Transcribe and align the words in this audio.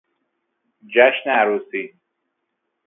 جشن 0.87 1.29
عروسی 1.29 1.93